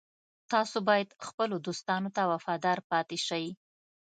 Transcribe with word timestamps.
تاسو 0.51 0.77
باید 0.89 1.09
خپلو 1.27 1.55
دوستانو 1.67 2.09
ته 2.15 2.21
وفادار 2.33 2.77
پاتې 2.89 3.17
شئ 3.27 3.45